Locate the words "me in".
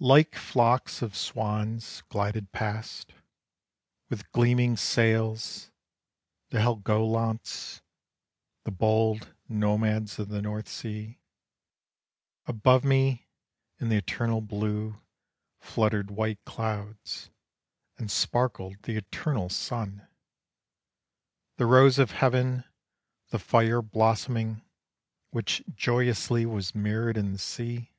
12.82-13.90